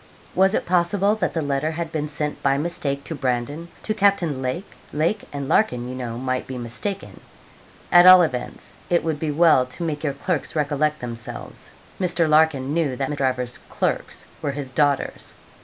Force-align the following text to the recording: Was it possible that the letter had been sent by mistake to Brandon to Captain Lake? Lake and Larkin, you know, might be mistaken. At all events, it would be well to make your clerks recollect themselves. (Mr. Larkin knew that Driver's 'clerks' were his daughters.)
Was 0.33 0.55
it 0.55 0.65
possible 0.65 1.13
that 1.13 1.35
the 1.35 1.43
letter 1.43 1.69
had 1.69 1.91
been 1.91 2.07
sent 2.07 2.41
by 2.41 2.57
mistake 2.57 3.03
to 3.03 3.13
Brandon 3.13 3.67
to 3.83 3.93
Captain 3.93 4.41
Lake? 4.41 4.65
Lake 4.91 5.25
and 5.31 5.47
Larkin, 5.47 5.87
you 5.87 5.93
know, 5.93 6.17
might 6.17 6.47
be 6.47 6.57
mistaken. 6.57 7.19
At 7.91 8.07
all 8.07 8.23
events, 8.23 8.77
it 8.89 9.03
would 9.03 9.19
be 9.19 9.29
well 9.29 9.67
to 9.67 9.83
make 9.83 10.03
your 10.03 10.13
clerks 10.13 10.55
recollect 10.55 11.01
themselves. 11.01 11.69
(Mr. 11.99 12.27
Larkin 12.27 12.73
knew 12.73 12.95
that 12.95 13.15
Driver's 13.15 13.59
'clerks' 13.69 14.25
were 14.41 14.53
his 14.53 14.71
daughters.) 14.71 15.35